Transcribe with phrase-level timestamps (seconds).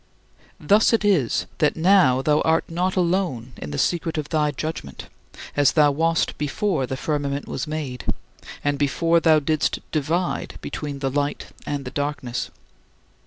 [0.59, 5.09] Thus it is that now thou art not alone in the secret of thy judgment
[5.55, 8.05] as thou wast before the firmament was made,
[8.63, 12.49] and before thou didst divide between the light and the darkness.